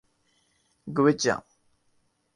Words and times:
گوئچ 0.87 1.23
ان 1.33 1.41